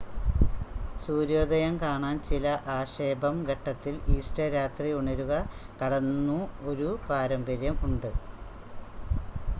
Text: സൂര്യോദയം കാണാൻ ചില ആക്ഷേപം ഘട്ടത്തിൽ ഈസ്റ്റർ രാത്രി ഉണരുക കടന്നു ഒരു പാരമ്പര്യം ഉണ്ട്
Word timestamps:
സൂര്യോദയം 0.99 1.75
കാണാൻ 1.79 2.15
ചില 2.23 2.45
ആക്ഷേപം 2.77 3.35
ഘട്ടത്തിൽ 3.49 3.95
ഈസ്റ്റർ 4.15 4.49
രാത്രി 4.55 4.89
ഉണരുക 4.95 5.35
കടന്നു 5.79 6.39
ഒരു 6.69 6.89
പാരമ്പര്യം 7.07 7.77
ഉണ്ട് 7.83 8.11